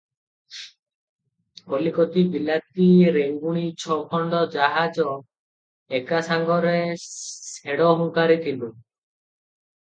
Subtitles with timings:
[1.73, 5.05] କଲିକତି, ବିଲାତି, ରେଙ୍ଗୁଣୀ ଛ ଖଣ୍ଡ ଜାହାଜ
[6.01, 8.73] ଏକାସାଙ୍ଗରେ ଶେଡ଼ ହଙ୍କାରିଥିଲୁଁ।